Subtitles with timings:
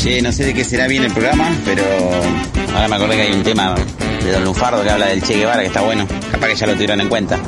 [0.00, 1.82] Che, no sé de qué será bien el programa, pero
[2.74, 3.74] ahora me acordé que hay un tema
[4.24, 6.06] de Don Lufardo que habla del Che Guevara que está bueno.
[6.32, 7.38] Capaz que ya lo tuvieron en cuenta.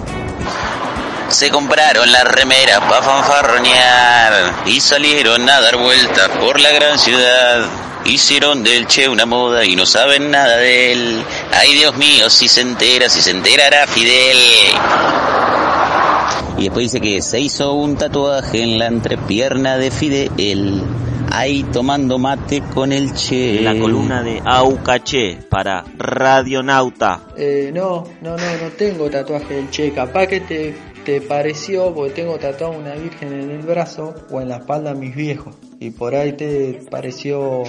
[1.31, 7.65] Se compraron las remeras pa' fanfarronear y salieron a dar vueltas por la gran ciudad.
[8.05, 11.25] Hicieron del Che una moda y no saben nada de él.
[11.53, 14.39] Ay Dios mío, si se entera, si se enterará Fidel.
[16.59, 20.85] Y después dice que se hizo un tatuaje en la entrepierna de Fidel.
[21.35, 23.63] Ahí tomando mate con el Che.
[23.63, 27.29] La columna de Aucache para Radionauta.
[27.39, 29.93] Eh, no, no, no, no tengo tatuaje del Che.
[29.93, 30.75] Capaz que te,
[31.07, 35.17] te pareció porque tengo tatuado una virgen en el brazo o en la espalda mis
[35.17, 35.55] viejos.
[35.81, 37.63] Y por ahí te pareció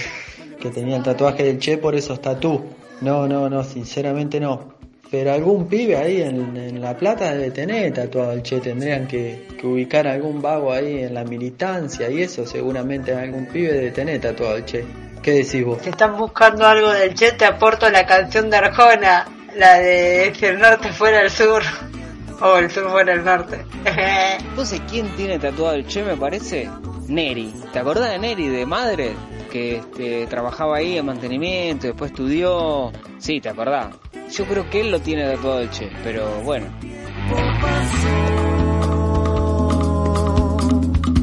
[0.59, 2.66] que tenía el tatuaje del Che por esos tatú.
[3.00, 4.73] No, no, no, sinceramente no.
[5.13, 8.59] Pero algún pibe ahí en, en La Plata debe tener tatuado el Che.
[8.59, 12.48] Tendrían que, que ubicar algún vago ahí en la militancia y eso.
[12.48, 14.83] Seguramente algún pibe debe tener tatuado el Che.
[15.22, 15.78] ¿Qué decís vos?
[15.83, 20.47] Si están buscando algo del Che, te aporto la canción de Arjona, la de Si
[20.47, 21.61] el norte fuera el sur,
[22.42, 23.64] o el sur fuera el norte.
[24.50, 26.67] Entonces, ¿quién tiene tatuado el Che, me parece?
[27.08, 27.53] Neri.
[27.72, 29.14] ¿Te acordás de Neri, de madre?
[29.54, 32.92] Que este, trabajaba ahí en mantenimiento, después estudió...
[33.20, 33.94] Sí, ¿te acordás?
[34.36, 36.66] Yo creo que él lo tiene tatuado el Che, pero bueno.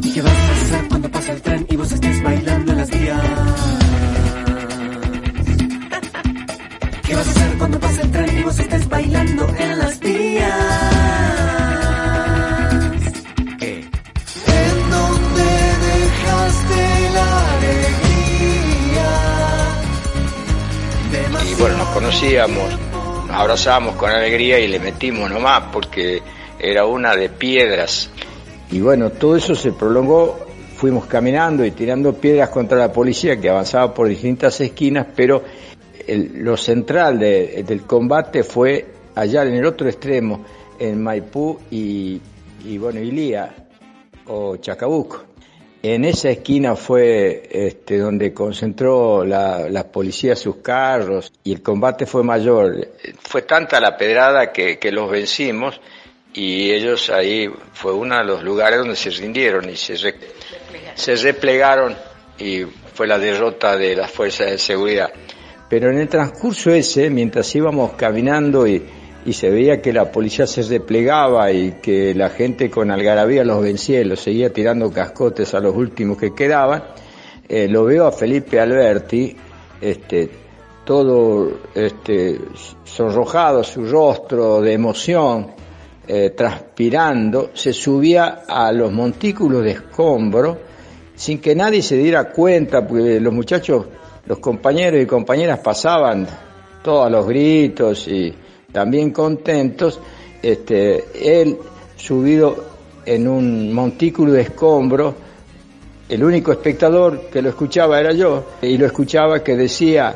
[0.04, 2.90] ¿Y qué vas a hacer cuando pasa el tren y vos estés bailando en las
[2.92, 3.22] vías?
[7.02, 10.89] ¿Qué vas a hacer cuando pasa el tren y vos estés bailando en las vías?
[21.92, 22.64] Conocíamos,
[23.26, 26.22] nos abrazamos con alegría y le metimos nomás porque
[26.58, 28.10] era una de piedras.
[28.70, 30.38] Y bueno, todo eso se prolongó,
[30.76, 35.42] fuimos caminando y tirando piedras contra la policía que avanzaba por distintas esquinas, pero
[36.06, 40.44] el- lo central de- del combate fue allá en el otro extremo,
[40.78, 42.20] en Maipú y,
[42.64, 43.54] y bueno, Ilía
[44.26, 45.24] o Chacabuco.
[45.82, 52.04] En esa esquina fue este, donde concentró la, la policía sus carros y el combate
[52.04, 52.86] fue mayor.
[53.22, 55.80] Fue tanta la pedrada que, que los vencimos
[56.34, 60.18] y ellos ahí fue uno de los lugares donde se rindieron y se, re-
[60.94, 61.96] se replegaron
[62.38, 65.10] y fue la derrota de las fuerzas de seguridad.
[65.70, 68.84] Pero en el transcurso ese, mientras íbamos caminando y,
[69.24, 73.62] y se veía que la policía se replegaba y que la gente con algarabía los
[73.62, 76.84] vencía y los seguía tirando cascotes a los últimos que quedaban,
[77.48, 79.36] eh, lo veo a Felipe Alberti,
[79.80, 80.30] este,
[80.84, 82.38] todo este,
[82.84, 85.48] sonrojado su rostro de emoción,
[86.06, 90.58] eh, transpirando, se subía a los montículos de escombro
[91.14, 93.86] sin que nadie se diera cuenta, porque los muchachos,
[94.24, 96.26] los compañeros y compañeras pasaban
[96.82, 98.34] todos los gritos y
[98.72, 100.00] también contentos,
[100.42, 101.58] este, él
[101.96, 102.64] subido
[103.04, 105.14] en un montículo de escombro,
[106.08, 110.14] el único espectador que lo escuchaba era yo, y lo escuchaba que decía,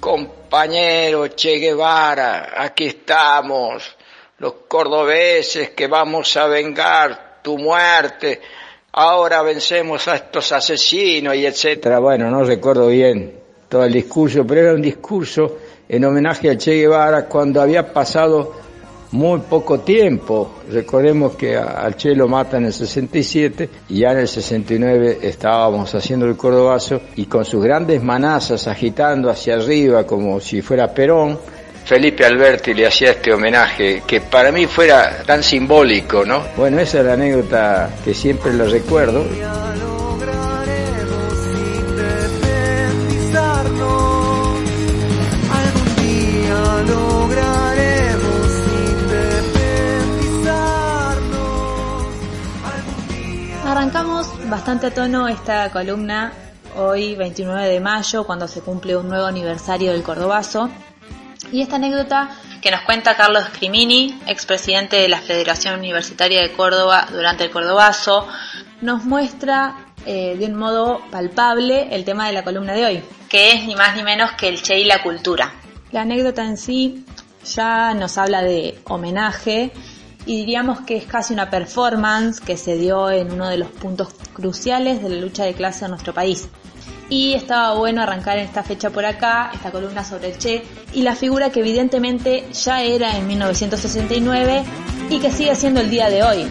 [0.00, 3.96] compañero Che Guevara, aquí estamos,
[4.38, 8.40] los cordobeses que vamos a vengar tu muerte,
[8.92, 11.98] ahora vencemos a estos asesinos y etcétera.
[11.98, 13.34] Bueno, no recuerdo bien
[13.68, 15.58] todo el discurso, pero era un discurso
[15.88, 18.52] en homenaje a Che Guevara cuando había pasado
[19.12, 20.56] muy poco tiempo.
[20.70, 25.94] Recordemos que al Che lo matan en el 67 y ya en el 69 estábamos
[25.94, 31.38] haciendo el Cordobazo y con sus grandes manazas agitando hacia arriba como si fuera Perón.
[31.84, 36.42] Felipe Alberti le hacía este homenaje que para mí fuera tan simbólico, ¿no?
[36.54, 39.24] Bueno, esa es la anécdota que siempre lo recuerdo.
[53.68, 56.32] Arrancamos bastante a tono esta columna
[56.78, 60.70] hoy 29 de mayo cuando se cumple un nuevo aniversario del Cordobazo
[61.52, 62.30] y esta anécdota
[62.62, 68.26] que nos cuenta Carlos Crimini, expresidente de la Federación Universitaria de Córdoba durante el Cordobazo,
[68.80, 73.52] nos muestra eh, de un modo palpable el tema de la columna de hoy, que
[73.52, 75.52] es ni más ni menos que el Che y la cultura.
[75.92, 77.04] La anécdota en sí
[77.44, 79.72] ya nos habla de homenaje
[80.28, 84.08] y diríamos que es casi una performance que se dio en uno de los puntos
[84.34, 86.50] cruciales de la lucha de clase en nuestro país.
[87.08, 91.00] Y estaba bueno arrancar en esta fecha por acá, esta columna sobre el Che y
[91.00, 94.64] la figura que evidentemente ya era en 1969
[95.08, 96.46] y que sigue siendo el día de hoy.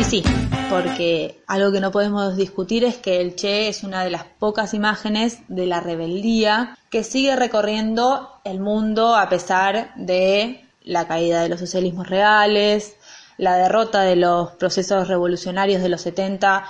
[0.00, 0.22] Y sí,
[0.68, 4.74] porque algo que no podemos discutir es que el Che es una de las pocas
[4.74, 11.48] imágenes de la rebeldía que sigue recorriendo el mundo a pesar de la caída de
[11.48, 12.96] los socialismos reales,
[13.36, 16.64] la derrota de los procesos revolucionarios de los 70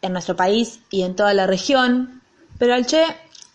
[0.00, 2.22] en nuestro país y en toda la región,
[2.58, 3.04] pero al Che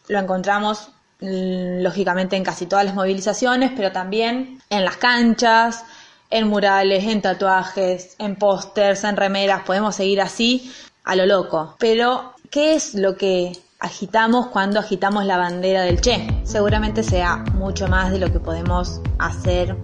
[0.08, 0.90] lo encontramos
[1.22, 5.84] mm, lógicamente en casi todas las movilizaciones, pero también en las canchas,
[6.30, 10.72] en murales, en tatuajes, en pósters, en remeras, podemos seguir así
[11.04, 11.76] a lo loco.
[11.80, 16.28] Pero, ¿qué es lo que agitamos cuando agitamos la bandera del Che?
[16.44, 19.78] Seguramente sea mucho más de lo que podemos hacer.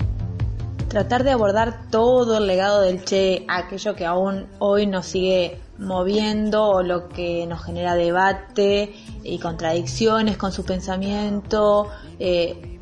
[0.90, 6.66] Tratar de abordar todo el legado del Che, aquello que aún hoy nos sigue moviendo
[6.66, 8.94] o lo que nos genera debate
[9.24, 11.90] y contradicciones con su pensamiento.
[12.20, 12.80] Eh,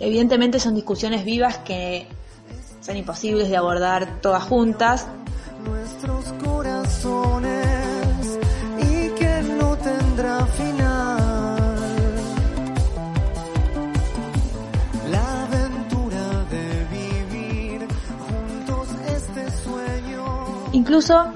[0.00, 2.06] evidentemente son discusiones vivas que
[2.84, 5.06] son imposibles de abordar todas juntas.
[5.64, 8.38] Nuestros corazones
[8.78, 11.76] y que no tendrá final.
[15.10, 17.88] La aventura de vivir
[18.28, 20.68] juntos este sueño.
[20.72, 21.32] Incluso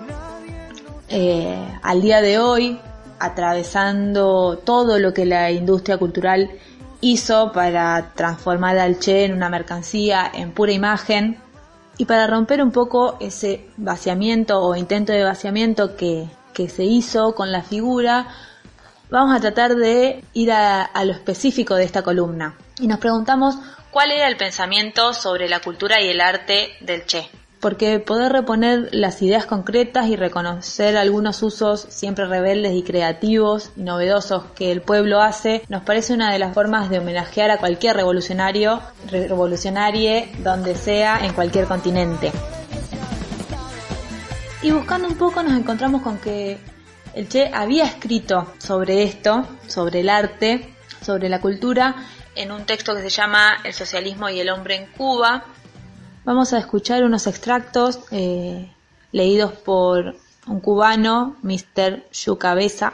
[1.08, 2.78] eh, al día de hoy,
[3.18, 6.50] atravesando todo lo que la industria cultural
[7.00, 11.38] hizo para transformar al Che en una mercancía, en pura imagen,
[11.96, 17.34] y para romper un poco ese vaciamiento o intento de vaciamiento que, que se hizo
[17.34, 18.28] con la figura,
[19.10, 22.56] vamos a tratar de ir a, a lo específico de esta columna.
[22.78, 23.56] Y nos preguntamos
[23.90, 27.28] cuál era el pensamiento sobre la cultura y el arte del Che
[27.60, 33.82] porque poder reponer las ideas concretas y reconocer algunos usos siempre rebeldes y creativos y
[33.82, 37.96] novedosos que el pueblo hace nos parece una de las formas de homenajear a cualquier
[37.96, 42.32] revolucionario, revolucionarie donde sea en cualquier continente.
[44.62, 46.58] Y buscando un poco nos encontramos con que
[47.14, 51.96] el Che había escrito sobre esto, sobre el arte, sobre la cultura,
[52.34, 55.44] en un texto que se llama El socialismo y el hombre en Cuba,
[56.28, 58.70] Vamos a escuchar unos extractos eh,
[59.12, 60.14] leídos por
[60.46, 62.04] un cubano, Mr.
[62.12, 62.92] Yucabeza.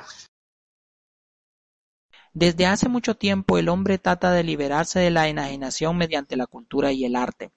[2.33, 6.93] Desde hace mucho tiempo el hombre trata de liberarse de la enajenación mediante la cultura
[6.93, 7.51] y el arte.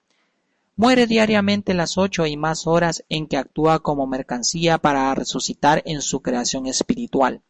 [0.74, 6.02] Muere diariamente las ocho y más horas en que actúa como mercancía para resucitar en
[6.02, 7.40] su creación espiritual.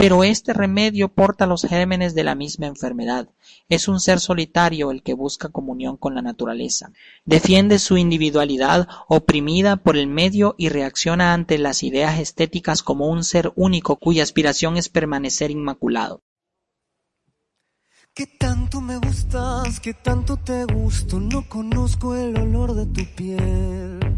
[0.00, 3.28] Pero este remedio porta los gérmenes de la misma enfermedad.
[3.68, 6.90] Es un ser solitario el que busca comunión con la naturaleza.
[7.26, 13.24] Defiende su individualidad oprimida por el medio y reacciona ante las ideas estéticas como un
[13.24, 16.22] ser único cuya aspiración es permanecer inmaculado.
[21.20, 24.09] No conozco el olor de tu piel.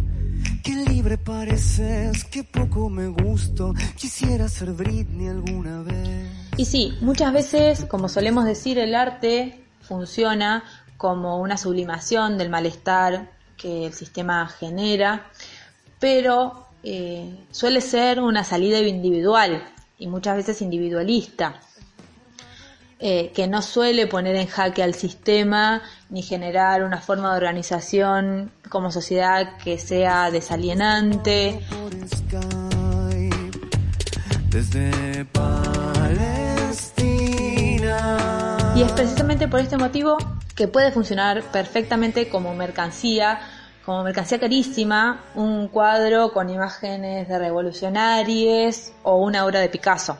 [0.62, 3.74] Qué libre pareces, qué poco me gusto.
[3.96, 6.30] Quisiera ser Britney alguna vez.
[6.56, 10.62] Y sí, muchas veces, como solemos decir, el arte funciona
[10.96, 15.26] como una sublimación del malestar que el sistema genera,
[15.98, 19.64] pero eh, suele ser una salida individual
[19.98, 21.60] y muchas veces individualista.
[23.04, 28.52] Eh, que no suele poner en jaque al sistema ni generar una forma de organización
[28.68, 31.58] como sociedad que sea desalienante.
[38.76, 40.16] Y es precisamente por este motivo
[40.54, 43.40] que puede funcionar perfectamente como mercancía,
[43.84, 50.18] como mercancía carísima, un cuadro con imágenes de revolucionarios o una obra de Picasso.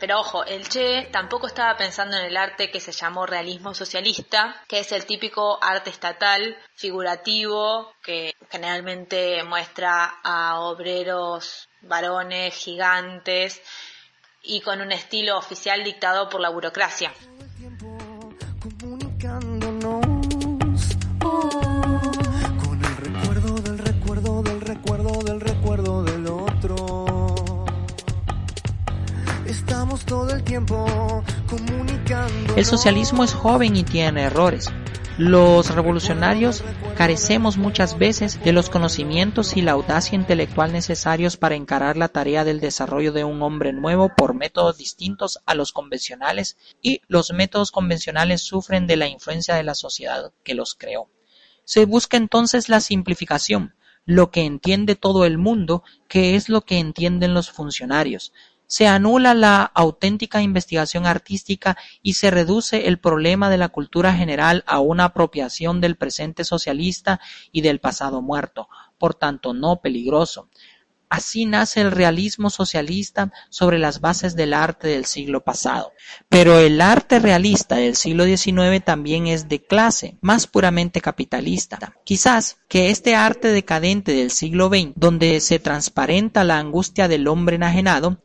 [0.00, 4.64] Pero ojo, el Che tampoco estaba pensando en el arte que se llamó realismo socialista,
[4.66, 13.60] que es el típico arte estatal figurativo que generalmente muestra a obreros varones gigantes
[14.42, 17.12] y con un estilo oficial dictado por la burocracia.
[32.56, 34.72] El socialismo es joven y tiene errores.
[35.16, 36.64] Los revolucionarios
[36.96, 42.44] carecemos muchas veces de los conocimientos y la audacia intelectual necesarios para encarar la tarea
[42.44, 47.70] del desarrollo de un hombre nuevo por métodos distintos a los convencionales y los métodos
[47.70, 51.08] convencionales sufren de la influencia de la sociedad que los creó.
[51.64, 53.76] Se busca entonces la simplificación,
[54.06, 58.32] lo que entiende todo el mundo, que es lo que entienden los funcionarios,
[58.70, 64.62] se anula la auténtica investigación artística y se reduce el problema de la cultura general
[64.68, 70.48] a una apropiación del presente socialista y del pasado muerto, por tanto no peligroso.
[71.08, 75.90] Así nace el realismo socialista sobre las bases del arte del siglo pasado.
[76.28, 81.96] Pero el arte realista del siglo XIX también es de clase, más puramente capitalista.
[82.04, 87.56] Quizás que este arte decadente del siglo XX, donde se transparenta la angustia del hombre
[87.56, 88.22] enajenado,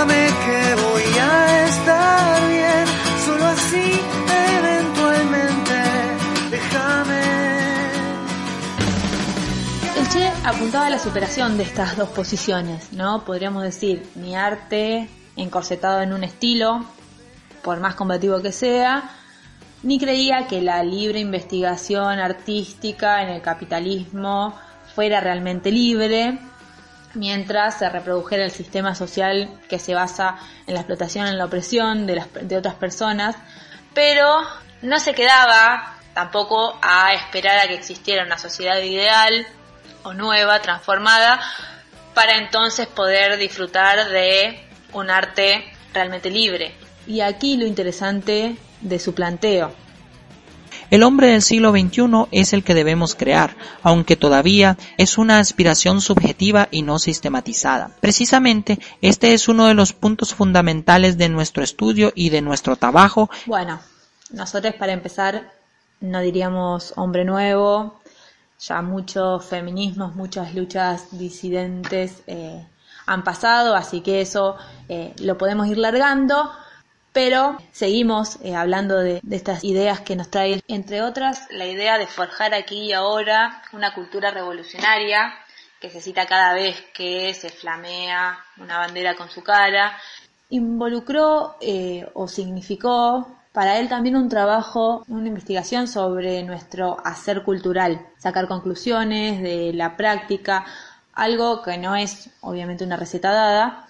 [0.00, 2.86] Que voy a estar bien,
[3.22, 4.00] solo así
[4.56, 5.74] eventualmente
[6.50, 7.20] déjame.
[9.98, 13.26] El Che apuntaba a la superación de estas dos posiciones, ¿no?
[13.26, 16.82] Podríamos decir, mi arte encorsetado en un estilo,
[17.62, 19.10] por más combativo que sea,
[19.82, 24.58] ni creía que la libre investigación artística en el capitalismo
[24.94, 26.38] fuera realmente libre,
[27.14, 32.06] mientras se reprodujera el sistema social que se basa en la explotación, en la opresión
[32.06, 33.36] de, las, de otras personas,
[33.94, 34.40] pero
[34.82, 39.46] no se quedaba tampoco a esperar a que existiera una sociedad ideal
[40.02, 41.40] o nueva, transformada,
[42.14, 46.74] para entonces poder disfrutar de un arte realmente libre.
[47.06, 49.74] Y aquí lo interesante de su planteo.
[50.90, 56.00] El hombre del siglo XXI es el que debemos crear, aunque todavía es una aspiración
[56.00, 57.92] subjetiva y no sistematizada.
[58.00, 63.30] Precisamente, este es uno de los puntos fundamentales de nuestro estudio y de nuestro trabajo.
[63.46, 63.80] Bueno,
[64.30, 65.52] nosotros para empezar
[66.00, 68.00] no diríamos hombre nuevo,
[68.58, 72.66] ya muchos feminismos, muchas luchas disidentes eh,
[73.06, 74.56] han pasado, así que eso
[74.88, 76.50] eh, lo podemos ir largando,
[77.12, 81.98] pero seguimos eh, hablando de, de, estas ideas que nos trae, entre otras, la idea
[81.98, 85.34] de forjar aquí y ahora una cultura revolucionaria
[85.80, 89.96] que se cita cada vez que se flamea una bandera con su cara,
[90.50, 98.06] involucró eh, o significó para él también un trabajo, una investigación sobre nuestro hacer cultural,
[98.18, 100.66] sacar conclusiones de la práctica,
[101.14, 103.88] algo que no es obviamente una receta dada,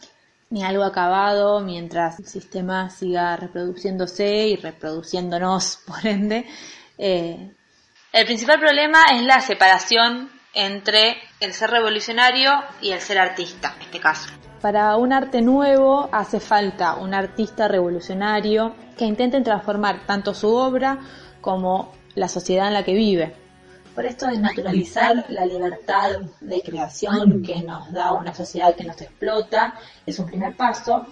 [0.51, 6.47] ni algo acabado mientras el sistema siga reproduciéndose y reproduciéndonos, por ende.
[6.99, 7.51] Eh,
[8.13, 12.51] el principal problema es la separación entre el ser revolucionario
[12.83, 14.29] y el ser artista, en este caso.
[14.61, 20.99] Para un arte nuevo hace falta un artista revolucionario que intente transformar tanto su obra
[21.41, 23.40] como la sociedad en la que vive.
[23.95, 29.01] Por esto es naturalizar la libertad de creación que nos da una sociedad que nos
[29.01, 29.75] explota,
[30.07, 31.07] es un primer paso.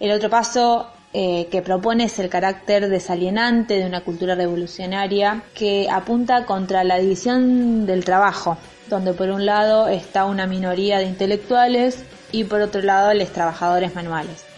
[0.00, 5.88] El otro paso eh, que propone es el carácter desalienante de una cultura revolucionaria que
[5.88, 8.58] apunta contra la división del trabajo,
[8.88, 13.94] donde por un lado está una minoría de intelectuales y por otro lado los trabajadores
[13.94, 14.53] manuales.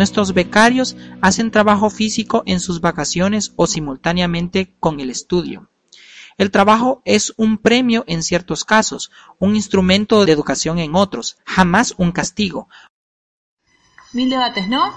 [0.00, 5.68] Nuestros becarios hacen trabajo físico en sus vacaciones o simultáneamente con el estudio.
[6.38, 11.92] El trabajo es un premio en ciertos casos, un instrumento de educación en otros, jamás
[11.98, 12.66] un castigo.
[14.14, 14.90] Mil debates, ¿no?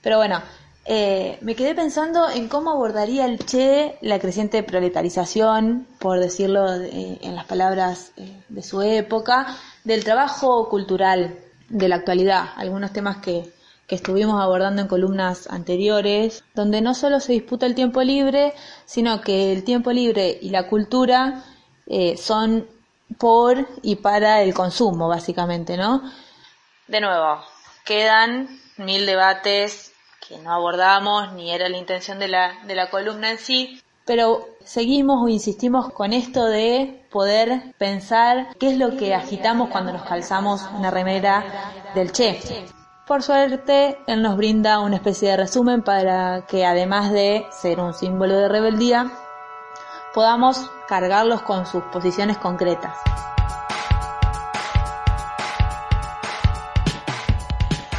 [0.00, 0.40] Pero bueno,
[0.86, 7.18] eh, me quedé pensando en cómo abordaría el Che la creciente proletarización, por decirlo de,
[7.20, 13.18] en las palabras eh, de su época, del trabajo cultural de la actualidad, algunos temas
[13.18, 13.52] que,
[13.92, 18.54] que estuvimos abordando en columnas anteriores, donde no solo se disputa el tiempo libre,
[18.86, 21.44] sino que el tiempo libre y la cultura
[21.86, 22.66] eh, son
[23.18, 26.10] por y para el consumo, básicamente, ¿no?
[26.86, 27.42] De nuevo,
[27.84, 29.92] quedan mil debates
[30.26, 34.48] que no abordamos, ni era la intención de la, de la columna en sí, pero
[34.64, 40.04] seguimos o insistimos con esto de poder pensar qué es lo que agitamos cuando nos
[40.04, 41.44] calzamos una remera
[41.94, 42.40] del Che.
[43.06, 47.94] Por suerte, él nos brinda una especie de resumen para que además de ser un
[47.94, 49.10] símbolo de rebeldía,
[50.14, 52.96] podamos cargarlos con sus posiciones concretas.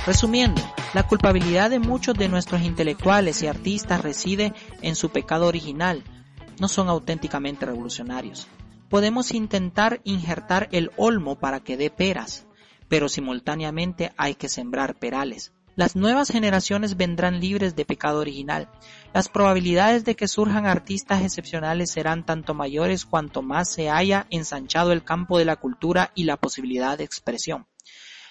[0.05, 0.61] Resumiendo,
[0.93, 6.05] la culpabilidad de muchos de nuestros intelectuales y artistas reside en su pecado original.
[6.61, 8.47] No son auténticamente revolucionarios.
[8.89, 12.45] Podemos intentar injertar el olmo para que dé peras,
[12.89, 15.51] pero simultáneamente hay que sembrar perales.
[15.75, 18.69] Las nuevas generaciones vendrán libres de pecado original.
[19.11, 24.91] Las probabilidades de que surjan artistas excepcionales serán tanto mayores cuanto más se haya ensanchado
[24.91, 27.65] el campo de la cultura y la posibilidad de expresión.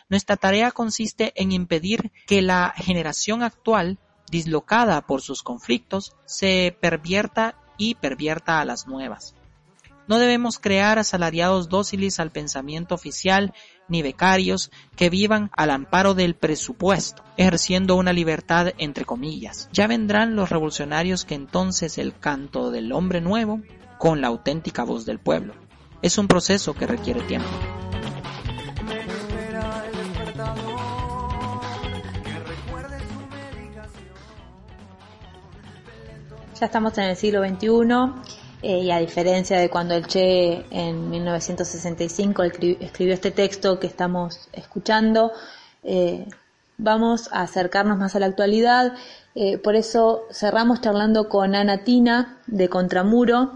[0.08, 3.98] Nuestra tarea consiste en impedir que la generación actual,
[4.30, 9.34] dislocada por sus conflictos, se pervierta y pervierta a las nuevas.
[10.06, 13.54] No debemos crear asalariados dóciles al pensamiento oficial
[13.92, 19.68] ni becarios que vivan al amparo del presupuesto, ejerciendo una libertad entre comillas.
[19.72, 23.60] Ya vendrán los revolucionarios que entonces el canto del hombre nuevo
[23.98, 25.54] con la auténtica voz del pueblo.
[26.00, 27.48] Es un proceso que requiere tiempo.
[36.58, 41.10] Ya estamos en el siglo XXI eh, y a diferencia de cuando el Che en
[41.10, 45.32] 1965 escribió este texto que estamos escuchando,
[45.82, 46.28] eh,
[46.78, 48.94] vamos a acercarnos más a la actualidad.
[49.34, 53.50] Eh, por eso cerramos charlando con Ana Tina de Contramuro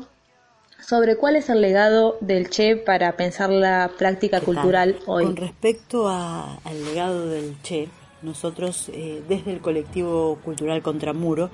[0.80, 5.24] sobre cuál es el legado del Che para pensar la práctica cultural hoy.
[5.24, 7.88] Con respecto al legado del Che,
[8.22, 8.90] nosotros
[9.28, 11.50] desde el colectivo cultural Contramuro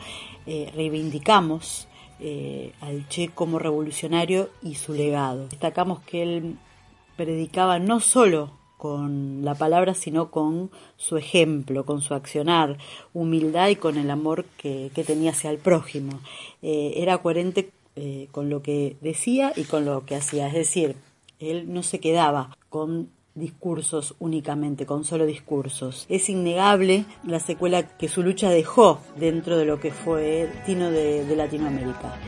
[0.47, 1.87] reivindicamos
[2.25, 5.49] eh, al Che como revolucionario y su legado.
[5.49, 6.57] Destacamos que él
[7.17, 12.79] predicaba no solo con la palabra, sino con su ejemplo, con su accionar,
[13.12, 16.21] humildad y con el amor que, tenía hacia el prójimo.
[16.62, 20.97] Eh, era coherente eh, con lo que decía y con lo que hacía, es decir,
[21.41, 26.07] él no se quedaba con discursos únicamente, con solo discursos.
[26.09, 30.91] Es innegable la secuela que su lucha dejó dentro de lo que fue el destino
[30.91, 32.19] de, de Latinoamérica.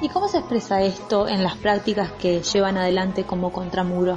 [0.00, 4.16] ¿Y cómo se expresa esto en las prácticas que llevan adelante como contramuro?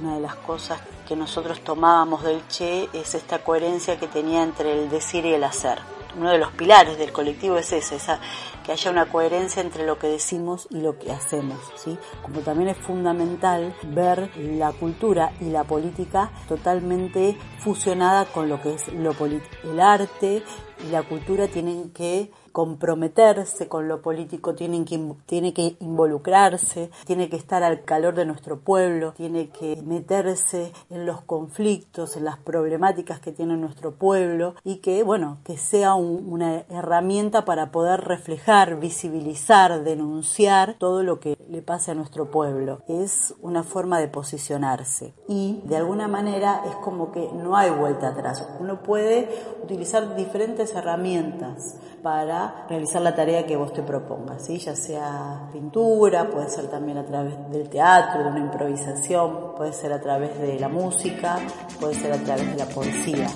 [0.00, 4.80] Una de las cosas que nosotros tomábamos del Che es esta coherencia que tenía entre
[4.80, 5.78] el decir y el hacer.
[6.16, 8.20] Uno de los pilares del colectivo es ese, esa
[8.64, 11.98] que haya una coherencia entre lo que decimos y lo que hacemos, ¿sí?
[12.22, 18.74] Como también es fundamental ver la cultura y la política totalmente fusionada con lo que
[18.74, 19.56] es lo político.
[19.64, 20.42] El arte
[20.86, 27.28] y la cultura tienen que comprometerse con lo político, tienen que, tiene que involucrarse, tiene
[27.28, 32.38] que estar al calor de nuestro pueblo, tiene que meterse en los conflictos, en las
[32.38, 38.78] problemáticas que tiene nuestro pueblo y que, bueno, que sea una herramienta para poder reflejar,
[38.78, 42.82] visibilizar, denunciar todo lo que le pase a nuestro pueblo.
[42.86, 48.08] Es una forma de posicionarse y de alguna manera es como que no hay vuelta
[48.08, 48.46] atrás.
[48.60, 49.28] Uno puede
[49.62, 54.58] utilizar diferentes herramientas para realizar la tarea que vos te propongas, ¿sí?
[54.58, 59.92] ya sea pintura, puede ser también a través del teatro, de una improvisación, puede ser
[59.92, 61.38] a través de la música,
[61.78, 63.28] puede ser a través de la poesía.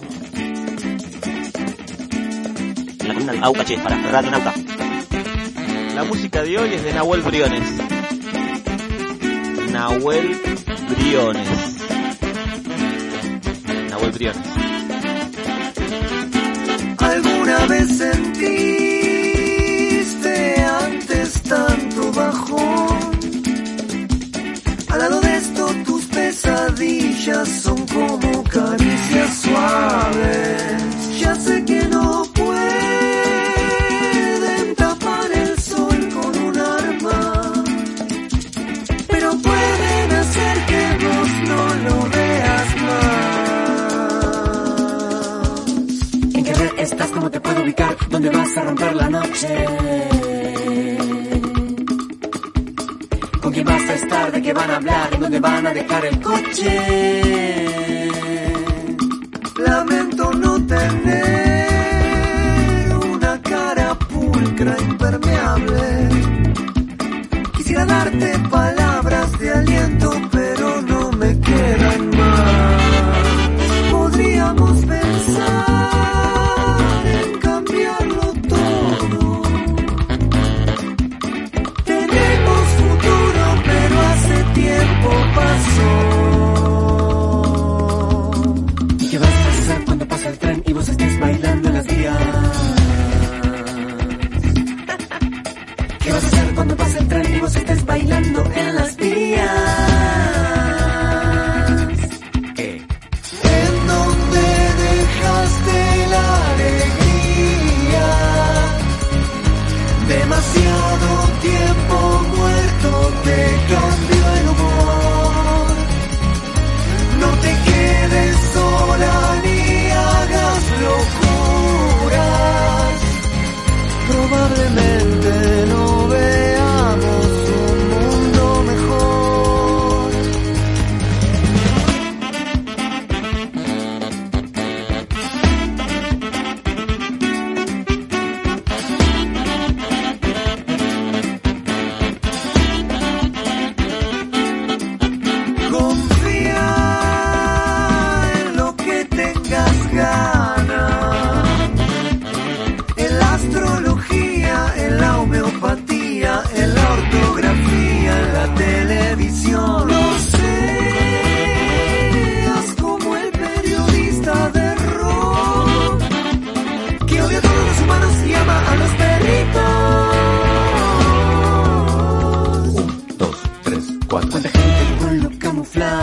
[3.07, 4.55] La columna Aucache para Radio Nauta.
[5.95, 7.63] La música de hoy es de Nahuel Briones.
[9.71, 10.41] Nahuel
[10.91, 11.49] Briones.
[13.91, 14.66] Nahuel Briones.
[17.27, 18.65] ¿Alguna vez sentiste
[20.87, 22.99] antes tanto bajón?
[24.89, 30.76] Al lado de esto tus pesadillas son como caricias suaves.
[47.67, 49.49] ¿Dónde vas a romper la noche?
[53.43, 54.31] ¿Con quién vas a estar?
[54.31, 55.15] ¿De qué van a hablar?
[55.15, 58.03] ¿En dónde van a dejar el coche?
[59.59, 61.67] Lamento no tener
[63.13, 66.09] una cara pulcra impermeable.
[67.57, 70.46] Quisiera darte palabras de aliento, pero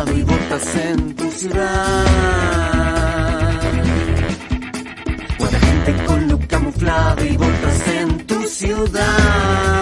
[0.02, 2.06] y botas en tu ciudad.
[5.38, 9.73] Cuánta gente con lo camuflado y botas en tu ciudad.